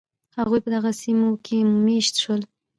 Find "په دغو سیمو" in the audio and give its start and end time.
0.63-1.29